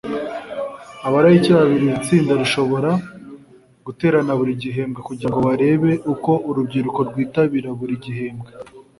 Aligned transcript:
Abarayiki 1.07 1.49
babiri 1.57 1.83
Iri 1.87 1.99
tsinda 2.05 2.33
rishobora 2.41 2.91
guterana 3.85 4.31
buri 4.39 4.51
gihembwe 4.63 4.99
kugirango 5.07 5.39
barebe 5.47 5.91
uko 6.13 6.31
urubyiruko 6.49 6.99
rwitabira 7.09 7.69
buri 7.79 7.95
gihembwe. 8.03 8.49